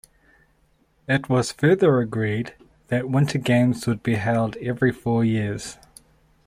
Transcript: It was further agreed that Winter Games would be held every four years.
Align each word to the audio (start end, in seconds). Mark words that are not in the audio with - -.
It 1.07 1.29
was 1.29 1.51
further 1.51 1.99
agreed 1.99 2.55
that 2.87 3.07
Winter 3.11 3.37
Games 3.37 3.85
would 3.85 4.01
be 4.01 4.15
held 4.15 4.57
every 4.57 4.91
four 4.91 5.23
years. 5.23 5.77